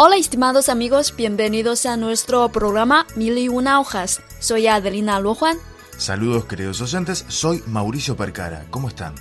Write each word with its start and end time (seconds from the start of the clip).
Hola 0.00 0.14
estimados 0.14 0.68
amigos, 0.68 1.12
bienvenidos 1.16 1.84
a 1.84 1.96
nuestro 1.96 2.48
programa 2.50 3.04
Mil 3.16 3.36
y 3.36 3.48
una 3.48 3.80
hojas. 3.80 4.22
Soy 4.38 4.68
Adelina 4.68 5.18
Luojuan. 5.18 5.58
Saludos 5.96 6.44
queridos 6.44 6.80
oyentes, 6.80 7.24
soy 7.26 7.64
Mauricio 7.66 8.16
Percara. 8.16 8.64
¿Cómo 8.70 8.86
están? 8.86 9.16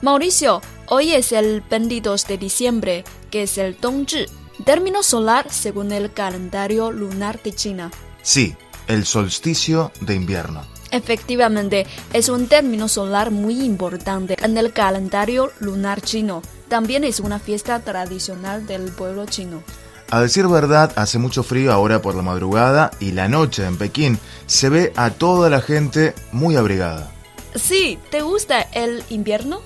Mauricio, 0.00 0.62
hoy 0.86 1.12
es 1.12 1.32
el 1.32 1.60
22 1.62 2.28
de 2.28 2.38
diciembre, 2.38 3.04
que 3.32 3.42
es 3.42 3.58
el 3.58 3.76
Dongzhi, 3.80 4.26
término 4.64 5.02
solar 5.02 5.50
según 5.50 5.90
el 5.90 6.12
calendario 6.12 6.92
lunar 6.92 7.42
de 7.42 7.52
China. 7.52 7.90
Sí, 8.22 8.54
el 8.86 9.04
solsticio 9.06 9.90
de 10.02 10.14
invierno. 10.14 10.62
Efectivamente, 10.92 11.84
es 12.12 12.28
un 12.28 12.46
término 12.46 12.86
solar 12.86 13.32
muy 13.32 13.64
importante 13.64 14.36
en 14.40 14.56
el 14.56 14.72
calendario 14.72 15.50
lunar 15.58 16.00
chino. 16.00 16.42
También 16.68 17.02
es 17.02 17.18
una 17.18 17.40
fiesta 17.40 17.80
tradicional 17.80 18.68
del 18.68 18.92
pueblo 18.92 19.26
chino. 19.26 19.64
A 20.12 20.20
decir 20.20 20.46
verdad, 20.46 20.92
hace 20.96 21.18
mucho 21.18 21.42
frío 21.42 21.72
ahora 21.72 22.02
por 22.02 22.14
la 22.14 22.20
madrugada 22.20 22.90
y 23.00 23.12
la 23.12 23.28
noche 23.28 23.64
en 23.64 23.78
Pekín 23.78 24.18
se 24.44 24.68
ve 24.68 24.92
a 24.94 25.08
toda 25.08 25.48
la 25.48 25.62
gente 25.62 26.14
muy 26.32 26.54
abrigada. 26.54 27.10
Sí, 27.54 27.98
¿te 28.10 28.20
gusta 28.20 28.60
el 28.60 29.02
invierno? 29.08 29.62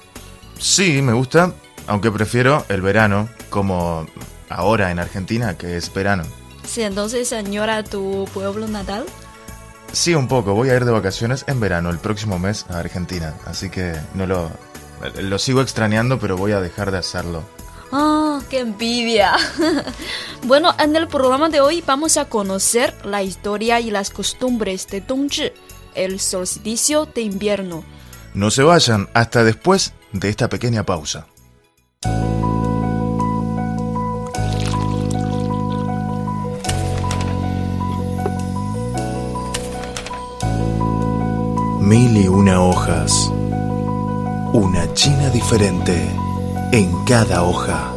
Sí, 0.57 1.03
me 1.03 1.15
gusta, 1.15 1.53
aunque 1.89 2.13
prefiero 2.13 2.65
el 2.69 2.81
verano, 2.81 3.29
como 3.51 4.07
ahora 4.49 4.93
en 4.93 5.01
Argentina, 5.01 5.59
que 5.59 5.77
es 5.77 5.93
verano. 5.93 6.23
Sí, 6.65 6.83
entonces 6.83 7.33
añora 7.33 7.83
tu 7.83 8.29
pueblo 8.33 8.69
natal. 8.69 9.05
Sí, 9.91 10.15
un 10.15 10.29
poco. 10.29 10.55
Voy 10.55 10.71
a 10.71 10.77
ir 10.77 10.85
de 10.85 10.93
vacaciones 10.93 11.45
en 11.49 11.59
verano, 11.59 11.91
el 11.91 11.99
próximo 11.99 12.39
mes, 12.39 12.67
a 12.69 12.79
Argentina. 12.79 13.35
Así 13.47 13.69
que 13.69 13.97
no 14.15 14.29
lo, 14.29 14.53
lo 15.21 15.39
sigo 15.41 15.61
extrañando, 15.61 16.21
pero 16.21 16.37
voy 16.37 16.53
a 16.53 16.61
dejar 16.61 16.93
de 16.93 16.99
hacerlo. 16.99 17.43
¡Ah, 17.91 18.26
qué 18.49 18.61
envidia! 18.61 19.37
bueno, 20.45 20.75
en 20.79 20.97
el 20.97 21.09
programa 21.09 21.49
de 21.49 21.61
hoy 21.61 21.83
vamos 21.87 22.17
a 22.17 22.27
conocer 22.27 22.95
la 23.05 23.23
historia 23.23 23.81
y 23.81 23.91
las 23.91 24.11
costumbres 24.11 24.87
de 24.89 25.01
Dongzhi, 25.01 25.53
el 25.95 26.21
solsticio 26.21 27.07
de 27.07 27.23
invierno. 27.23 27.85
No 28.35 28.51
se 28.51 28.63
vayan 28.63 29.09
hasta 29.15 29.45
después 29.45 29.95
de 30.13 30.29
esta 30.29 30.49
pequeña 30.49 30.85
pausa. 30.85 31.27
Mil 41.81 42.17
y 42.17 42.27
una 42.27 42.63
hojas. 42.63 43.13
Una 44.53 44.93
China 44.95 45.31
diferente 45.31 45.95
en 46.73 47.05
cada 47.05 47.45
hoja. 47.45 47.96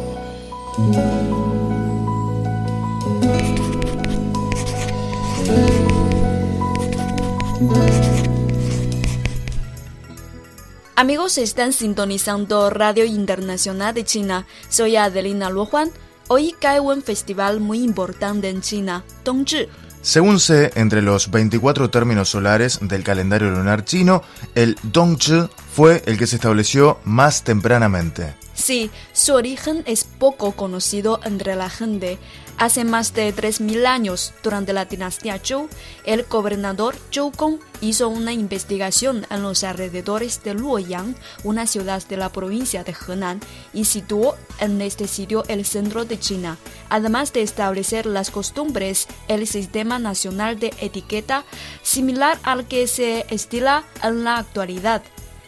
Amigos, 10.96 11.38
están 11.38 11.72
sintonizando 11.72 12.70
Radio 12.70 13.04
Internacional 13.04 13.94
de 13.94 14.04
China. 14.04 14.46
Soy 14.68 14.96
Adelina 14.96 15.50
Luojuan. 15.50 15.90
Hoy 16.28 16.54
cae 16.60 16.78
un 16.78 17.02
festival 17.02 17.58
muy 17.58 17.82
importante 17.82 18.48
en 18.48 18.60
China, 18.60 19.04
Dongzhi. 19.24 19.66
Según 20.02 20.40
sé, 20.40 20.70
entre 20.76 21.02
los 21.02 21.30
24 21.30 21.90
términos 21.90 22.30
solares 22.30 22.78
del 22.80 23.04
calendario 23.04 23.50
lunar 23.50 23.84
chino, 23.84 24.22
el 24.54 24.76
Dongzhi 24.82 25.48
fue 25.74 26.02
el 26.06 26.16
que 26.16 26.26
se 26.26 26.36
estableció 26.36 26.98
más 27.04 27.44
tempranamente. 27.44 28.34
Sí, 28.54 28.90
su 29.12 29.34
origen 29.34 29.82
es 29.86 30.04
poco 30.04 30.52
conocido 30.52 31.20
entre 31.24 31.54
la 31.54 31.70
gente. 31.70 32.18
Hace 32.60 32.84
más 32.84 33.14
de 33.14 33.34
3.000 33.34 33.86
años, 33.86 34.34
durante 34.42 34.74
la 34.74 34.84
dinastía 34.84 35.40
Zhou, 35.42 35.70
el 36.04 36.24
gobernador 36.24 36.94
Zhou 37.10 37.32
Gong 37.34 37.58
hizo 37.80 38.10
una 38.10 38.34
investigación 38.34 39.26
en 39.30 39.42
los 39.42 39.64
alrededores 39.64 40.42
de 40.44 40.52
Luoyang, 40.52 41.16
una 41.42 41.66
ciudad 41.66 42.06
de 42.06 42.18
la 42.18 42.28
provincia 42.28 42.84
de 42.84 42.94
Henan, 42.94 43.40
y 43.72 43.86
situó 43.86 44.36
en 44.58 44.78
este 44.82 45.08
sitio 45.08 45.42
el 45.48 45.64
centro 45.64 46.04
de 46.04 46.20
China. 46.20 46.58
Además 46.90 47.32
de 47.32 47.40
establecer 47.40 48.04
las 48.04 48.30
costumbres, 48.30 49.08
el 49.28 49.46
sistema 49.46 49.98
nacional 49.98 50.58
de 50.58 50.74
etiqueta, 50.82 51.44
similar 51.82 52.38
al 52.42 52.68
que 52.68 52.86
se 52.86 53.24
estila 53.30 53.84
en 54.02 54.22
la 54.22 54.36
actualidad. 54.36 55.00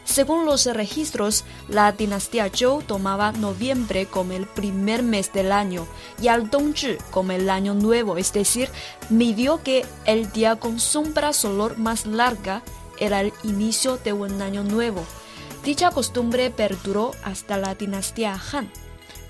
Según 0.05 0.45
los 0.45 0.67
registros, 0.67 1.45
la 1.69 1.93
dinastía 1.93 2.51
Zhou 2.51 2.83
tomaba 2.83 3.33
noviembre 3.33 4.07
como 4.07 4.33
el 4.33 4.47
primer 4.47 5.03
mes 5.03 5.33
del 5.33 5.53
año 5.53 5.87
y 6.21 6.29
al 6.29 6.51
Dongzhi 6.51 6.99
como 7.11 7.33
el 7.33 7.49
año 7.49 7.75
nuevo, 7.75 8.17
es 8.17 8.33
decir, 8.33 8.69
midió 9.11 9.63
que 9.63 9.87
el 10.05 10.31
día 10.33 10.57
con 10.57 10.81
sombra 10.81 11.33
solar 11.33 11.79
más 11.79 12.07
larga 12.07 12.63
era 12.99 13.21
el 13.21 13.33
inicio 13.43 13.97
de 13.97 14.13
un 14.13 14.43
año 14.43 14.65
nuevo. 14.65 15.05
Dicha 15.65 15.91
costumbre 15.91 16.51
perduró 16.51 17.13
hasta 17.23 17.57
la 17.57 17.75
dinastía 17.75 18.39
Han. 18.53 18.71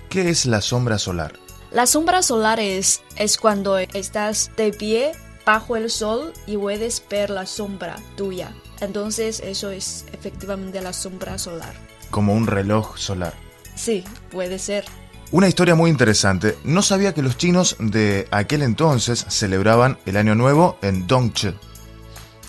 ¿Qué 0.09 0.29
es 0.29 0.45
la 0.45 0.61
sombra 0.61 0.97
solar? 0.97 1.39
La 1.71 1.85
sombra 1.87 2.21
solar 2.21 2.59
es, 2.59 3.01
es 3.15 3.37
cuando 3.37 3.77
estás 3.77 4.51
de 4.57 4.71
pie 4.71 5.11
bajo 5.45 5.75
el 5.75 5.89
sol 5.89 6.33
y 6.45 6.57
puedes 6.57 7.03
ver 7.09 7.29
la 7.29 7.45
sombra 7.45 7.95
tuya. 8.15 8.55
Entonces 8.83 9.39
eso 9.39 9.71
es 9.71 10.05
efectivamente 10.11 10.81
la 10.81 10.93
sombra 10.93 11.37
solar. 11.37 11.73
Como 12.09 12.33
un 12.33 12.47
reloj 12.47 12.97
solar. 12.97 13.33
Sí, 13.75 14.03
puede 14.29 14.59
ser. 14.59 14.85
Una 15.31 15.47
historia 15.47 15.73
muy 15.73 15.89
interesante. 15.89 16.57
No 16.63 16.81
sabía 16.81 17.13
que 17.13 17.23
los 17.23 17.37
chinos 17.37 17.75
de 17.79 18.27
aquel 18.29 18.61
entonces 18.61 19.25
celebraban 19.29 19.97
el 20.05 20.17
Año 20.17 20.35
Nuevo 20.35 20.77
en 20.81 21.07
Dongzhi. 21.07 21.55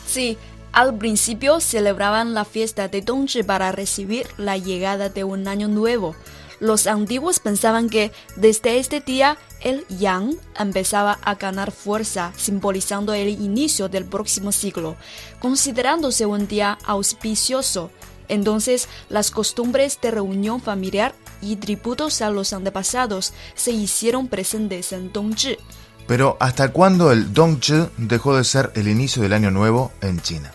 Sí, 0.07 0.37
al 0.73 0.99
principio 0.99 1.61
celebraban 1.61 2.35
la 2.35 2.45
fiesta 2.45 2.89
de 2.89 3.01
Dongzhi 3.01 3.45
para 3.45 3.73
recibir 3.73 4.27
la 4.37 4.59
llegada 4.59 5.09
de 5.09 5.25
un 5.25 5.47
año 5.49 5.69
nuevo. 5.69 6.15
Los 6.61 6.87
antiguos 6.87 7.41
pensaban 7.41 7.89
que 7.89 8.13
desde 8.37 8.79
este 8.79 9.01
día 9.01 9.37
el 9.61 9.87
yang 9.89 10.37
empezaba 10.59 11.19
a 11.23 11.35
ganar 11.35 11.73
fuerza, 11.73 12.33
simbolizando 12.37 13.13
el 13.15 13.29
inicio 13.29 13.89
del 13.89 14.05
próximo 14.05 14.53
siglo, 14.53 14.97
considerándose 15.41 16.27
un 16.27 16.47
día 16.47 16.79
auspicioso. 16.85 17.91
Entonces, 18.29 18.89
las 19.09 19.31
costumbres 19.31 19.99
de 20.01 20.11
reunión 20.11 20.61
familiar 20.61 21.15
y 21.43 21.57
tributos 21.57 22.23
a 22.23 22.31
los 22.31 22.53
antepasados 22.53 23.33
se 23.55 23.73
hicieron 23.73 24.29
presentes 24.29 24.93
en 24.93 25.13
Dongzhi. 25.13 25.59
Pero 26.07 26.37
¿hasta 26.41 26.71
cuándo 26.73 27.13
el 27.13 27.33
Dongzhi 27.33 27.89
dejó 27.97 28.37
de 28.37 28.45
ser 28.45 28.71
el 28.75 28.89
inicio 28.89 29.23
del 29.23 29.33
año 29.33 29.51
nuevo 29.51 29.93
en 30.01 30.21
China? 30.21 30.53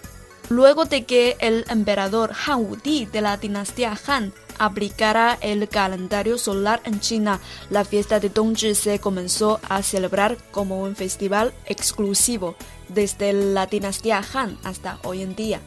Luego 0.50 0.86
de 0.86 1.06
que 1.06 1.38
el 1.40 1.66
emperador 1.70 2.32
Han 2.48 2.66
Wudi 2.66 3.06
de 3.06 3.22
la 3.22 3.38
dinastía 3.38 3.98
Han 4.08 4.34
aplicara 4.60 5.38
el 5.42 5.68
calendario 5.68 6.38
solar 6.38 6.82
en 6.84 7.00
China, 7.00 7.40
la 7.70 7.86
fiesta 7.86 8.20
de 8.20 8.30
Dongzhi 8.30 8.76
se 8.76 9.00
comenzó 9.00 9.60
a 9.68 9.82
celebrar 9.82 10.38
como 10.52 10.82
un 10.82 10.96
festival 10.96 11.54
exclusivo 11.66 12.56
desde 12.90 13.34
la 13.34 13.66
dinastía 13.66 14.22
Han 14.34 14.58
hasta 14.64 15.00
hoy 15.04 15.24
en 15.24 15.36
día. 15.36 15.62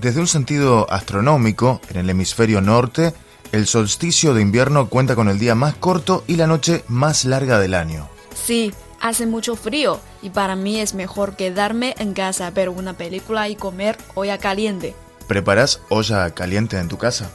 Desde 0.00 0.20
un 0.20 0.26
sentido 0.26 0.90
astronómico, 0.90 1.80
en 1.90 1.98
el 1.98 2.10
hemisferio 2.10 2.60
norte, 2.60 3.14
el 3.52 3.66
solsticio 3.66 4.34
de 4.34 4.42
invierno 4.42 4.88
cuenta 4.88 5.14
con 5.14 5.28
el 5.28 5.38
día 5.38 5.54
más 5.54 5.74
corto 5.74 6.24
y 6.26 6.36
la 6.36 6.46
noche 6.46 6.84
más 6.88 7.24
larga 7.24 7.58
del 7.58 7.74
año. 7.74 8.08
Sí, 8.34 8.72
hace 9.00 9.26
mucho 9.26 9.54
frío 9.54 10.00
y 10.22 10.30
para 10.30 10.56
mí 10.56 10.80
es 10.80 10.94
mejor 10.94 11.36
quedarme 11.36 11.94
en 11.98 12.14
casa, 12.14 12.50
ver 12.50 12.68
una 12.68 12.94
película 12.94 13.48
y 13.48 13.56
comer 13.56 13.96
olla 14.14 14.38
caliente. 14.38 14.94
¿Preparas 15.28 15.80
olla 15.88 16.34
caliente 16.34 16.78
en 16.78 16.88
tu 16.88 16.98
casa? 16.98 17.30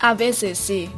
A 0.00 0.14
veces 0.14 0.58
sí. 0.58 0.90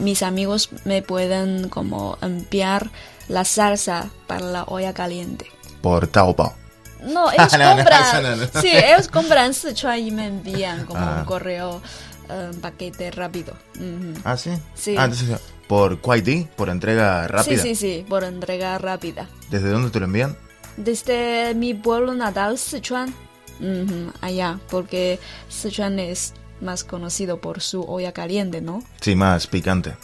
Mis 0.00 0.22
amigos 0.22 0.70
me 0.84 1.02
pueden 1.02 1.68
como 1.68 2.16
enviar 2.22 2.90
la 3.28 3.44
salsa 3.44 4.10
para 4.26 4.44
la 4.46 4.64
olla 4.64 4.94
caliente. 4.94 5.46
Por 5.82 6.06
Taobao. 6.06 6.54
No, 7.02 7.30
ellos 7.32 7.52
compran. 7.52 8.48
Sí, 8.62 8.70
ellos 8.72 9.08
compran 9.08 9.52
Sichuan 9.54 9.98
y 9.98 10.10
me 10.10 10.26
envían 10.26 10.86
como 10.86 11.00
Ah. 11.00 11.16
un 11.18 11.24
correo 11.26 11.82
um, 12.30 12.60
paquete 12.60 13.10
rápido. 13.10 13.52
Ujú. 13.76 14.18
Ah, 14.24 14.36
sí. 14.38 14.50
Sí. 14.74 14.94
Ah, 14.98 15.04
entonces, 15.04 15.38
por 15.68 16.00
Kuwaiti, 16.00 16.48
por 16.56 16.70
entrega 16.70 17.26
rápida. 17.28 17.62
Sí, 17.62 17.68
sí, 17.68 17.74
sí, 17.74 18.06
por 18.08 18.24
entrega 18.24 18.78
rápida. 18.78 19.28
¿Desde 19.50 19.68
dónde 19.68 19.90
te 19.90 19.98
lo 20.00 20.06
envían? 20.06 20.34
Desde 20.78 21.54
mi 21.54 21.74
pueblo 21.74 22.14
natal, 22.14 22.56
Sichuan, 22.58 23.14
ujú, 23.60 24.10
allá, 24.22 24.58
porque 24.70 25.20
Sichuan 25.48 25.98
es 25.98 26.32
más 26.64 26.82
conocido 26.84 27.40
por 27.40 27.60
su 27.60 27.82
olla 27.82 28.12
caliente, 28.12 28.60
¿no? 28.60 28.82
Sí, 29.00 29.14
más 29.14 29.46
picante. 29.46 29.96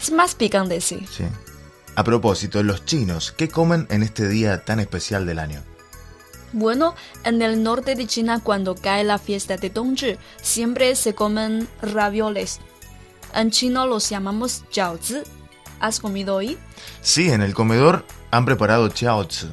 Es 0.00 0.10
más 0.10 0.34
picante, 0.34 0.80
sí. 0.80 1.04
Sí. 1.10 1.24
A 1.94 2.04
propósito, 2.04 2.62
los 2.62 2.84
chinos, 2.84 3.32
¿qué 3.32 3.48
comen 3.48 3.86
en 3.90 4.02
este 4.02 4.28
día 4.28 4.64
tan 4.64 4.80
especial 4.80 5.26
del 5.26 5.38
año? 5.38 5.62
Bueno, 6.52 6.94
en 7.24 7.42
el 7.42 7.62
norte 7.62 7.94
de 7.94 8.06
China, 8.06 8.40
cuando 8.42 8.74
cae 8.74 9.04
la 9.04 9.18
fiesta 9.18 9.56
de 9.56 9.70
Dongzhi, 9.70 10.16
siempre 10.40 10.94
se 10.94 11.14
comen 11.14 11.68
ravioles. 11.82 12.60
En 13.34 13.50
chino 13.50 13.86
los 13.86 14.08
llamamos 14.08 14.64
jiaozi. 14.70 15.22
¿Has 15.80 16.00
comido 16.00 16.36
hoy? 16.36 16.56
Sí, 17.02 17.30
en 17.30 17.42
el 17.42 17.52
comedor 17.52 18.04
han 18.30 18.44
preparado 18.44 18.88
chaozi. 18.88 19.48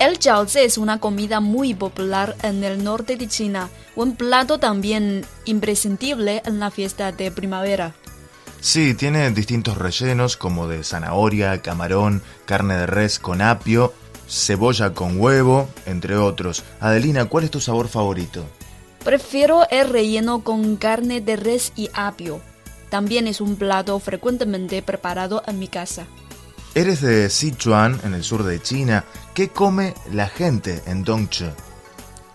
El 0.00 0.16
jiaozi 0.16 0.60
es 0.60 0.78
una 0.78 0.98
comida 0.98 1.40
muy 1.40 1.74
popular 1.74 2.34
en 2.42 2.64
el 2.64 2.82
norte 2.82 3.18
de 3.18 3.28
China, 3.28 3.68
un 3.94 4.16
plato 4.16 4.58
también 4.58 5.26
imprescindible 5.44 6.40
en 6.46 6.58
la 6.58 6.70
fiesta 6.70 7.12
de 7.12 7.30
primavera. 7.30 7.92
Sí, 8.62 8.94
tiene 8.94 9.30
distintos 9.30 9.76
rellenos 9.76 10.38
como 10.38 10.68
de 10.68 10.84
zanahoria, 10.84 11.60
camarón, 11.60 12.22
carne 12.46 12.78
de 12.78 12.86
res 12.86 13.18
con 13.18 13.42
apio, 13.42 13.92
cebolla 14.26 14.94
con 14.94 15.20
huevo, 15.20 15.68
entre 15.84 16.16
otros. 16.16 16.64
Adelina, 16.80 17.26
¿cuál 17.26 17.44
es 17.44 17.50
tu 17.50 17.60
sabor 17.60 17.88
favorito? 17.88 18.46
Prefiero 19.04 19.68
el 19.70 19.90
relleno 19.90 20.42
con 20.42 20.76
carne 20.76 21.20
de 21.20 21.36
res 21.36 21.74
y 21.76 21.90
apio. 21.92 22.40
También 22.88 23.26
es 23.26 23.42
un 23.42 23.56
plato 23.56 23.98
frecuentemente 24.00 24.80
preparado 24.80 25.42
en 25.46 25.58
mi 25.58 25.68
casa. 25.68 26.06
Eres 26.72 27.00
de 27.00 27.28
Sichuan, 27.30 27.98
en 28.04 28.14
el 28.14 28.22
sur 28.22 28.44
de 28.44 28.62
China. 28.62 29.04
¿Qué 29.34 29.48
come 29.48 29.94
la 30.12 30.28
gente 30.28 30.82
en 30.86 31.02
Dongzhi? 31.02 31.50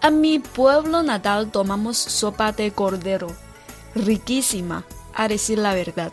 En 0.01 0.19
mi 0.19 0.39
pueblo 0.39 1.03
natal 1.03 1.51
tomamos 1.51 1.97
sopa 1.97 2.51
de 2.51 2.71
cordero. 2.71 3.27
Riquísima, 3.95 4.83
a 5.13 5.29
decir 5.29 5.57
la 5.57 5.73
verdad. 5.73 6.11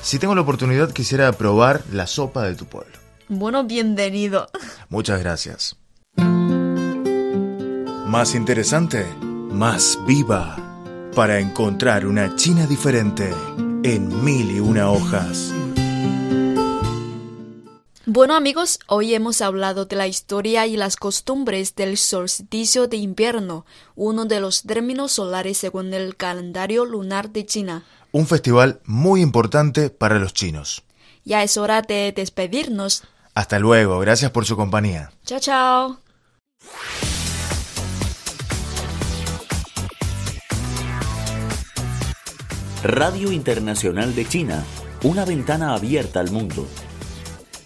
Si 0.00 0.18
tengo 0.18 0.34
la 0.34 0.40
oportunidad, 0.40 0.90
quisiera 0.90 1.30
probar 1.32 1.82
la 1.92 2.06
sopa 2.06 2.44
de 2.44 2.54
tu 2.54 2.64
pueblo. 2.64 2.98
Bueno, 3.28 3.62
bienvenido. 3.64 4.48
Muchas 4.88 5.20
gracias. 5.20 5.76
Más 8.06 8.34
interesante, 8.34 9.04
más 9.50 9.98
viva. 10.06 10.56
Para 11.14 11.38
encontrar 11.40 12.06
una 12.06 12.34
China 12.36 12.66
diferente 12.66 13.30
en 13.82 14.24
mil 14.24 14.50
y 14.50 14.60
una 14.60 14.90
hojas. 14.90 15.52
Bueno 18.14 18.36
amigos, 18.36 18.78
hoy 18.88 19.14
hemos 19.14 19.40
hablado 19.40 19.86
de 19.86 19.96
la 19.96 20.06
historia 20.06 20.66
y 20.66 20.76
las 20.76 20.96
costumbres 20.96 21.74
del 21.76 21.96
solsticio 21.96 22.86
de 22.86 22.98
invierno, 22.98 23.64
uno 23.94 24.26
de 24.26 24.38
los 24.38 24.64
términos 24.64 25.12
solares 25.12 25.56
según 25.56 25.94
el 25.94 26.14
calendario 26.14 26.84
lunar 26.84 27.30
de 27.30 27.46
China. 27.46 27.84
Un 28.10 28.26
festival 28.26 28.82
muy 28.84 29.22
importante 29.22 29.88
para 29.88 30.18
los 30.18 30.34
chinos. 30.34 30.82
Ya 31.24 31.42
es 31.42 31.56
hora 31.56 31.80
de 31.80 32.12
despedirnos. 32.14 33.02
Hasta 33.32 33.58
luego, 33.58 33.98
gracias 34.00 34.30
por 34.30 34.44
su 34.44 34.56
compañía. 34.56 35.10
Chao, 35.24 35.40
chao. 35.40 35.98
Radio 42.84 43.32
Internacional 43.32 44.14
de 44.14 44.28
China, 44.28 44.66
una 45.02 45.24
ventana 45.24 45.72
abierta 45.72 46.20
al 46.20 46.30
mundo. 46.30 46.68